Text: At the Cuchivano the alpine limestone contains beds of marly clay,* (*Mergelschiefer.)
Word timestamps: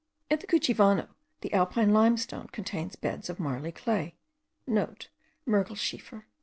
At 0.31 0.39
the 0.41 0.47
Cuchivano 0.47 1.09
the 1.41 1.53
alpine 1.53 1.91
limestone 1.93 2.47
contains 2.47 2.95
beds 2.95 3.29
of 3.29 3.39
marly 3.39 3.71
clay,* 3.71 4.15
(*Mergelschiefer.) 4.67 6.23